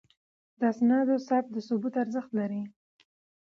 [0.59, 2.61] د اسنادو ثبت د ثبوت ارزښت لري.